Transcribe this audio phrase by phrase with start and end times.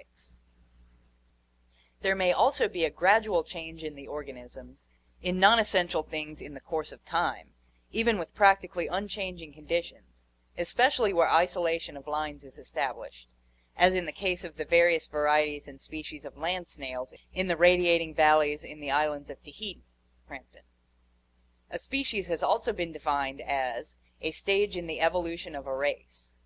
[0.00, 4.84] CLASSIFICATION OF ORGANISMS 33 There may also be a gradual change in the organisms
[5.20, 7.52] in non essential things in the course of time,
[7.92, 10.26] even with practically un changing conditions,
[10.56, 13.26] especially where isolation of lines is estab lished,
[13.76, 17.56] as in the case of the various varieties and species of land snails in the
[17.58, 19.82] radiating valleys in the islands of Tahiti
[20.26, 20.62] (Cramp ton).
[21.68, 26.38] A species has also been defined as "a stage in the evolution of a race."